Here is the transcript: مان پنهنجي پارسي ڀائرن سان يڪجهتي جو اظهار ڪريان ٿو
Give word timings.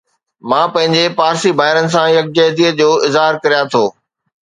مان 0.49 0.65
پنهنجي 0.73 1.03
پارسي 1.19 1.51
ڀائرن 1.59 1.87
سان 1.93 2.07
يڪجهتي 2.17 2.67
جو 2.83 2.89
اظهار 3.07 3.33
ڪريان 3.43 3.65
ٿو 3.73 3.83